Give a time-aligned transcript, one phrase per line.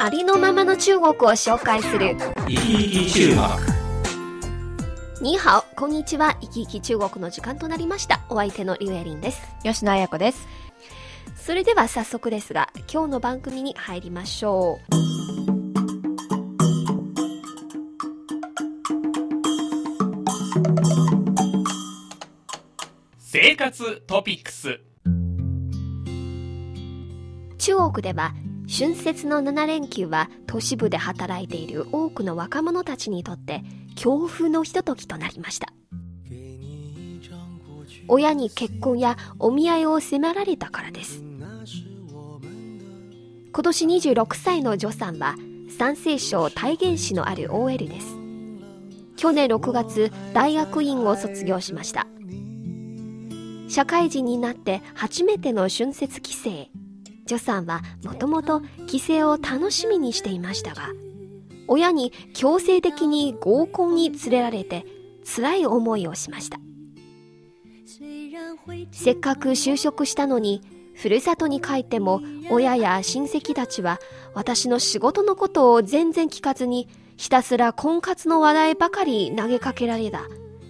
[0.00, 2.16] ありのままの中国を紹介する。
[2.46, 2.56] 生き
[3.10, 3.36] 生き
[5.74, 6.38] こんにちは。
[6.40, 8.20] 生き生き中国の時間となりました。
[8.28, 9.42] お相手のリュウエリンです。
[9.64, 10.46] 吉野彩子です。
[11.36, 14.94] それでは早速ですが、今日の番組に入りましょう。
[23.18, 24.80] 生活トピックス
[27.58, 28.32] 中国では
[28.70, 33.62] 春節の7連休は都市部で働いている多くの若者たちにとって
[33.94, 35.72] 恐怖のひとときとなりました。
[38.08, 41.22] 親に結婚やお見合いを迫られたからです。
[43.52, 45.34] 今年26歳の女さんは
[45.78, 48.06] 山西省太原市のある OL です。
[49.16, 52.06] 去年6月大学院を卒業しました。
[53.68, 56.87] 社会人になって初めての春節帰省。
[57.28, 60.88] ジョさんはもともと帰省を楽しみにしていましたが
[61.68, 64.86] 親に強制的に合コンに連れられて
[65.36, 66.58] 辛い思いをしました。
[68.92, 70.62] せっかく就職したのに
[70.94, 73.98] ふるさとに帰っても親や親戚たちは
[74.34, 80.22] 私の仕事のことを全然聞かずにひたすら婚活の話題ばかり投げかけられた。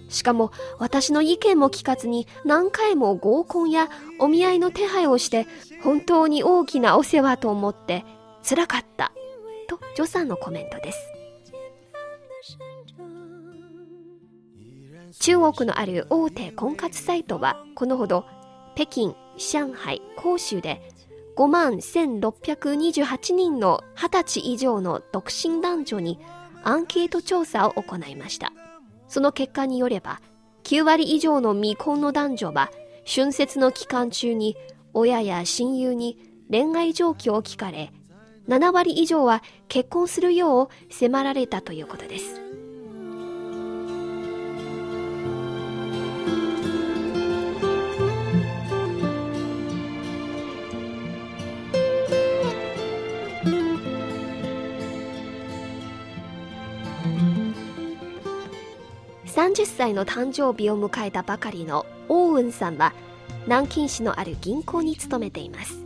[0.09, 5.47] しかも私の意見も聞かずに何回も合コンやお見合いの手配をして
[5.83, 8.03] 本当に大きなお世話と思って
[8.47, 9.11] 辛かった
[9.67, 10.99] とジョさんのコメントです。
[15.19, 18.25] 中国のある大手婚活サイトはこのほど
[18.75, 20.81] 北京、上海、広州で
[21.35, 26.19] 5万1628人の20歳以上の独身男女に
[26.63, 28.53] アンケート調査を行いました。
[29.09, 30.21] その結果によれば、
[30.63, 32.71] 9割以上の未婚の男女は、
[33.05, 34.55] 春節の期間中に
[34.93, 36.17] 親や親友に
[36.49, 37.91] 恋愛状況を聞かれ、
[38.47, 42.48] 7割以上は結婚するよう迫られたということです。
[59.59, 62.93] 30歳の誕生日を迎えたばかりのオーウンさんは
[63.43, 65.85] 南京市のある銀行に勤めています。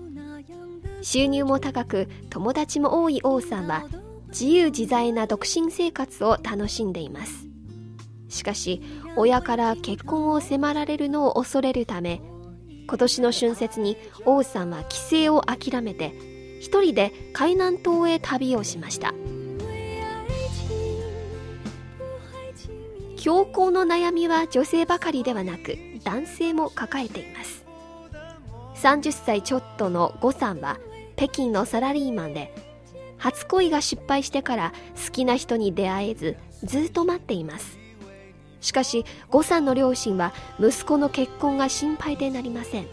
[1.01, 3.83] 収入も高く友達も多い王さんは
[4.27, 7.47] 自由自在な独身生活を楽しんでいます。
[8.29, 8.83] しかし
[9.15, 12.21] 親から結婚を迫られるのを恐れるため
[12.87, 16.13] 今年の春節に王さんは帰省を諦めて
[16.59, 19.15] 一人で海南島へ旅をしました。
[23.23, 27.63] 強行の悩みは女性ばかりではなく男性も抱えています。
[28.75, 30.77] 30歳ちょっとの呉さんは
[31.15, 32.53] 北京のサラリーマンで
[33.17, 34.73] 初恋が失敗してから
[35.05, 36.35] 好きな人に出会えず
[36.65, 37.79] ずっと待っています。
[38.59, 42.87] しかし呉さんの両親は息子の結婚が心配でなりません。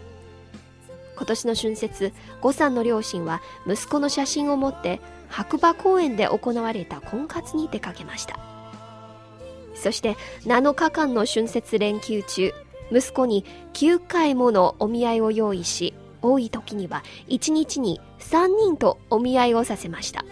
[1.16, 8.49] 今年の春節呉さんの両親は息子の写真を持って白馬公園で行われた婚活に出かけました。
[9.80, 12.52] そして7日間の春節連休中、
[12.92, 20.24] 息子に9回ものお見合いを用意し、多い時には1日に3人とお見合いをさせました。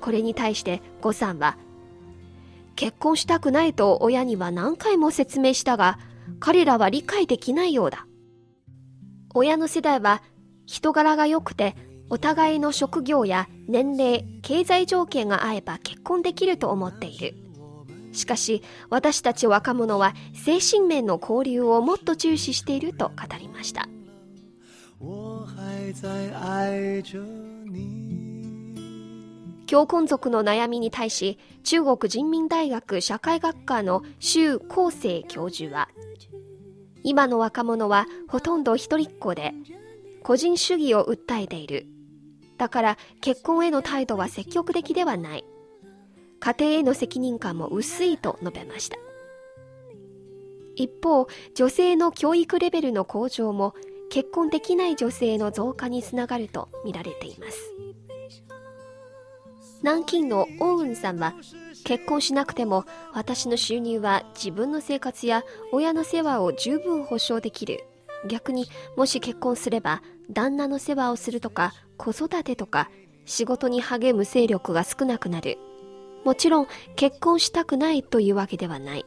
[0.00, 1.58] これに対して呉さんは、
[2.74, 5.98] 結婚したくないと親には何回も説明したが、
[6.40, 8.06] 彼らは理解できないようだ。
[9.34, 10.22] 親の世代は
[10.64, 11.76] 人柄が良くて、
[12.08, 17.45] お互いの職業や年齢、経済条件が合えば結婚できると思っている。
[18.16, 23.88] しかし私たち若者は精神面の交流をもっと重視していると語りました。
[29.66, 35.88] 強婚族の悩みに対し中国人民大学社会学科の周康生教授は
[37.02, 39.52] 今の若者はほとんど一人っ子で
[40.22, 41.86] 個人主義を訴えている。
[42.58, 45.44] だから結婚への態度は積極的ではない。
[46.40, 48.98] 家庭への責任感も薄いと述べました。
[50.74, 53.74] 一方女性の教育レベルの向上も
[54.10, 57.72] 結婚できない女性の増加につながると見られています。
[59.82, 61.34] 南京のオウンさんは
[61.84, 67.84] 結婚しなくても私の収入は自分の生活や親の世話を十分保証できる。
[68.28, 68.66] 逆に
[68.96, 72.90] もし結婚すれば旦那の世話をするとか子育てとか
[73.24, 75.58] 仕事に励む勢力が少なくなる。
[76.26, 79.06] もちろん結婚したくないというわけではない。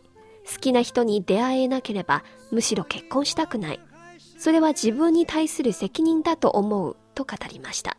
[0.49, 3.79] 好きな人に出会えなければむしろ結婚したくない。
[4.37, 7.97] それは自分に対する責任だと思うと語りました。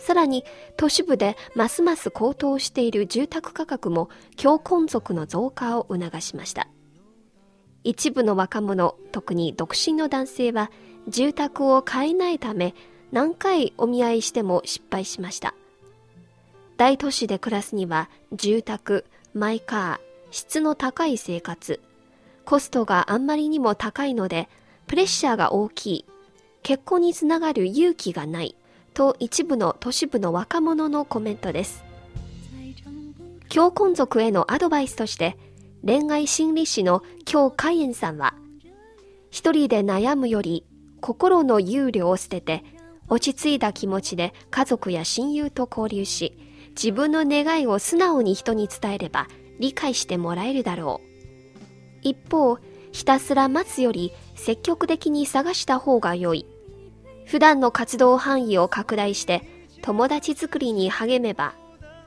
[0.00, 0.42] さらに
[0.76, 6.66] 都市部でますます高騰している住宅価格も強婚族の増加を促しました。
[7.84, 10.72] 一部の若者特に独身の男性は
[11.06, 12.74] 住宅を買えないため
[13.12, 15.54] 何回お見合いしても失敗しました。
[16.76, 21.80] 大都市で暮らすには住宅マイカー質の高い生活
[22.44, 24.48] コストがあんまりにも高いので
[24.86, 26.04] プレッシャーが大きい
[26.62, 28.56] 結婚につながる勇気がない
[28.92, 31.84] と一部の都市部の若者のコメントです。
[33.48, 35.36] 強婚族へのアドバイスとして
[35.86, 38.34] 恋愛心理師の京海燕さんは
[39.30, 40.64] 一人で悩むより
[41.00, 42.64] 心の憂慮を捨てて
[43.08, 46.36] 落ち着いた気持ちで家族や親友と交流し
[46.74, 49.28] 自分の願いを素直に人に伝えれば
[49.58, 51.06] 理解してもらえるだろう。
[52.02, 52.58] 一方
[52.92, 56.46] ひたすら待つより積極的に探した方が良い。
[57.26, 59.42] 普段の活動範囲を拡大して
[59.82, 61.54] 友達作りに励めば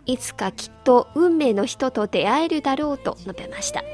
[0.06, 3.82] いつかきっと運命の人と出会えるだろうと述べました。
[3.82, 3.86] 依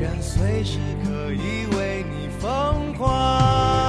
[0.00, 3.85] 然随时可以为你疯狂。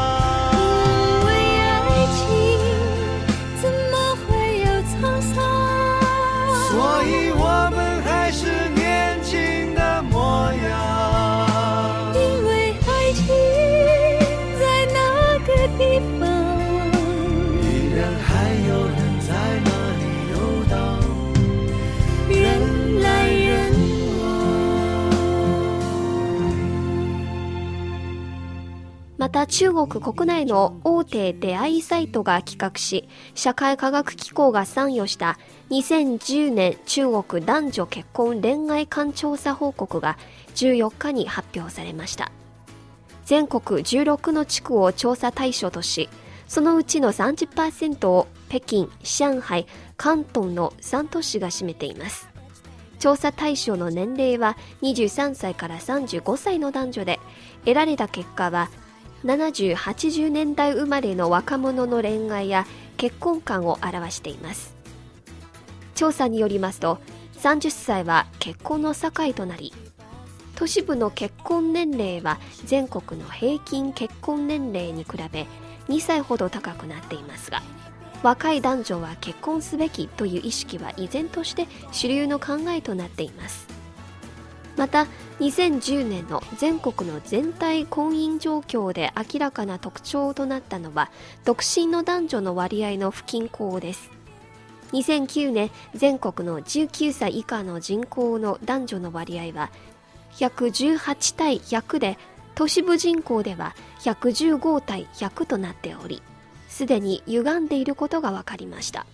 [29.27, 35.37] また中国国内の大手出会いサイトが企画し、社会科学機構が参与した
[35.69, 40.17] 2010年中国男女結婚恋愛観調査報告が
[40.55, 42.31] 14日に発表されました。
[43.25, 46.07] 全国16の地区を調査対象とし、
[46.47, 49.67] そのうちの30%を北京、上海、
[50.01, 52.29] 広東の3都市が占めています。
[52.97, 57.19] 調査対象の年齢は23歳から35歳の男女で、
[57.65, 58.69] 得られた結果は
[59.23, 62.65] 70、80年代生まれの若者の恋愛や
[62.97, 64.75] 結婚観を表しています。
[65.95, 66.99] 調査によりますと、
[67.41, 69.73] 30歳は結婚の境となり、
[70.55, 75.45] 都市部の結婚年齢は全国の平均結婚年齢に比べ
[75.87, 77.61] 2歳ほど高くなっていますが、
[78.23, 83.76] 若い男女は結婚すべきという意識は依然として主流の考えとなっています。
[84.77, 85.07] また
[85.39, 91.09] 2010年の全国の全体婚姻状況で明らかな特徴となったのは
[91.45, 94.11] 独身の男女の割合の不均衡です。
[94.93, 99.69] 2009年全国の19歳以下の人口の男女の割合は
[100.35, 102.17] 118対100で
[102.55, 106.21] 都市部人口では115対100となっており
[106.69, 109.05] すでに歪んでいることが分かりました。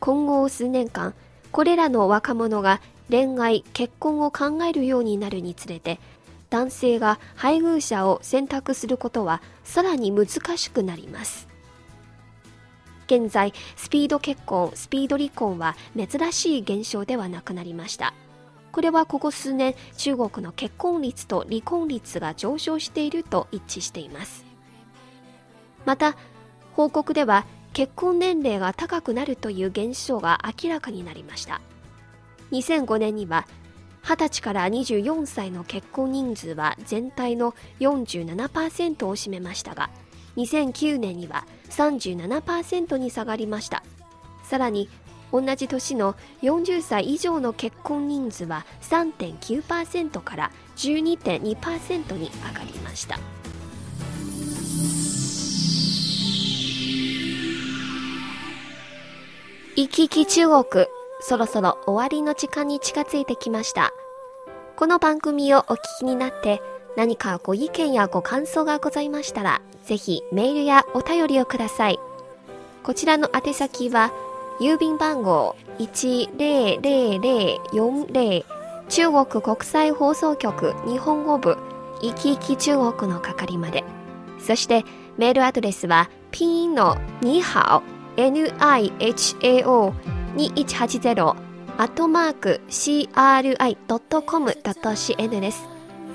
[0.00, 1.14] 今後数年間
[1.52, 2.80] これらの若者が
[3.10, 6.00] 恋愛結婚を考えるようになるにつれて
[6.50, 11.48] 男性が配偶者を選択することはさらに難しくなります。
[13.06, 18.14] 現在スピード結婚スピード離婚は珍しい現象ではなくなりました。
[18.72, 24.44] これはここ数年中国の結婚率と離婚率が上昇していると一致しています。
[25.84, 26.16] また
[26.72, 31.60] 報告では結婚年齢が高くなるという現象が明らかになりました。
[32.54, 33.46] 2005年には
[34.04, 39.90] 20歳から24歳の結婚人数は全体の47%を占めましたが
[40.36, 43.82] 2009年には37%に下がりました。
[44.42, 44.88] さらに
[45.32, 53.18] 同じ年の40歳以上の結婚人数は3.9%から12.2%に上がりました。
[59.76, 61.03] 行き来中国。
[61.26, 63.94] そろそろ終わりの時間に近づいてきました。
[64.76, 66.60] この番組をお聞きになって
[66.98, 71.98] 何かご意見やご感想がございましたら、ぜひメールやお便りをください。
[72.82, 74.12] こちらの宛先は、
[74.60, 78.44] 郵便番号10040
[78.90, 81.56] 中国国際放送局日本語部、
[82.02, 83.82] いきいき中国の係まで。
[84.38, 84.84] そして、
[85.16, 87.82] メールアドレスはピンのにはお
[90.34, 91.36] 2180
[91.76, 93.80] アットマーク cri.com.cn
[95.40, 95.66] です。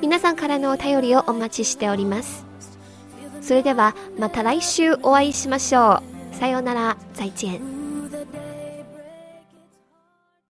[0.02, 2.46] 皆さんからのお便りをお待ちしております。
[3.42, 6.02] それではまた来週お会いしましょ
[6.34, 6.36] う。
[6.36, 7.79] さようなら、再见。